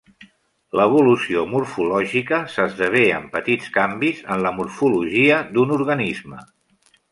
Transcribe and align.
L'evolució 0.77 1.43
morfològica 1.51 2.39
s'esdevé 2.55 3.03
amb 3.19 3.29
petits 3.37 3.69
canvis 3.77 4.25
en 4.37 4.43
la 4.49 4.55
morfologia 4.57 5.41
d'un 5.55 5.77
organisme. 5.79 6.43